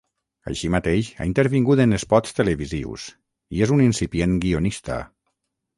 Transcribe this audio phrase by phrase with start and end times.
[0.51, 3.07] Així mateix, ha intervingut en espots televisius
[3.59, 5.01] i és un incipient guionista.